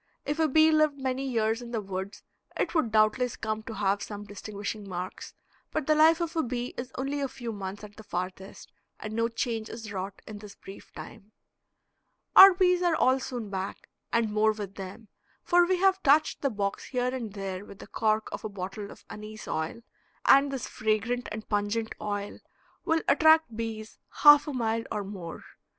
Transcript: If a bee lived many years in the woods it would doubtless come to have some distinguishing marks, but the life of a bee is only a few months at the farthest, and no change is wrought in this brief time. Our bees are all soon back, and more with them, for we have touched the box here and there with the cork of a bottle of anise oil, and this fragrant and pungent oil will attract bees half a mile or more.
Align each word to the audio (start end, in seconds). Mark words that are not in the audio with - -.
If 0.25 0.39
a 0.39 0.47
bee 0.47 0.71
lived 0.71 0.97
many 0.97 1.29
years 1.29 1.61
in 1.61 1.69
the 1.69 1.79
woods 1.79 2.23
it 2.57 2.73
would 2.73 2.91
doubtless 2.91 3.35
come 3.35 3.61
to 3.61 3.75
have 3.75 4.01
some 4.01 4.23
distinguishing 4.23 4.89
marks, 4.89 5.35
but 5.69 5.85
the 5.85 5.93
life 5.93 6.19
of 6.19 6.35
a 6.35 6.41
bee 6.41 6.73
is 6.75 6.91
only 6.97 7.19
a 7.21 7.27
few 7.27 7.51
months 7.53 7.83
at 7.83 7.97
the 7.97 8.03
farthest, 8.03 8.71
and 8.99 9.13
no 9.13 9.27
change 9.27 9.69
is 9.69 9.93
wrought 9.93 10.23
in 10.25 10.39
this 10.39 10.55
brief 10.55 10.91
time. 10.93 11.33
Our 12.35 12.55
bees 12.55 12.81
are 12.81 12.95
all 12.95 13.19
soon 13.19 13.51
back, 13.51 13.89
and 14.11 14.31
more 14.33 14.53
with 14.53 14.73
them, 14.73 15.07
for 15.43 15.67
we 15.67 15.77
have 15.77 16.01
touched 16.01 16.41
the 16.41 16.49
box 16.49 16.85
here 16.85 17.13
and 17.13 17.33
there 17.33 17.63
with 17.63 17.77
the 17.77 17.85
cork 17.85 18.27
of 18.31 18.43
a 18.43 18.49
bottle 18.49 18.89
of 18.89 19.05
anise 19.07 19.47
oil, 19.47 19.83
and 20.25 20.49
this 20.49 20.67
fragrant 20.67 21.29
and 21.31 21.47
pungent 21.47 21.93
oil 22.01 22.39
will 22.85 23.03
attract 23.07 23.55
bees 23.55 23.99
half 24.23 24.47
a 24.47 24.53
mile 24.53 24.83
or 24.91 25.03
more. 25.03 25.43